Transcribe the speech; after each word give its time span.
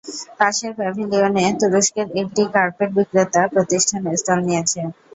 পাশের 0.39 0.71
প্যাভিলিয়নে 0.77 1.45
তুরস্কের 1.59 2.07
একটি 2.21 2.41
কার্পেট 2.55 2.89
বিক্রেতা 2.97 3.41
প্রতিষ্ঠান 3.53 4.01
স্টল 4.13 4.39
নিয়েছে। 4.47 4.79